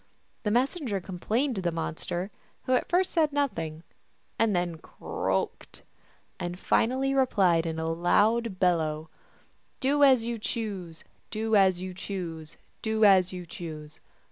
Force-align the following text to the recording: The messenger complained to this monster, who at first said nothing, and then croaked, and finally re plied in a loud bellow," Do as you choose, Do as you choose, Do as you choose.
The 0.41 0.49
messenger 0.49 0.99
complained 0.99 1.57
to 1.57 1.61
this 1.61 1.71
monster, 1.71 2.31
who 2.63 2.73
at 2.73 2.89
first 2.89 3.11
said 3.11 3.31
nothing, 3.31 3.83
and 4.39 4.55
then 4.55 4.79
croaked, 4.79 5.83
and 6.39 6.57
finally 6.57 7.13
re 7.13 7.27
plied 7.27 7.67
in 7.67 7.77
a 7.77 7.87
loud 7.87 8.57
bellow," 8.57 9.11
Do 9.79 10.03
as 10.03 10.23
you 10.23 10.39
choose, 10.39 11.03
Do 11.29 11.55
as 11.55 11.81
you 11.81 11.93
choose, 11.93 12.57
Do 12.81 13.05
as 13.05 13.31
you 13.31 13.45
choose. 13.45 13.99